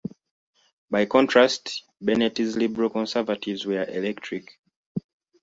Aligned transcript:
By 0.89 1.05
contrast, 1.05 1.83
Bennett's 2.01 2.55
Liberal-Conservatives 2.55 3.67
were 3.67 3.83
electric. 3.83 4.57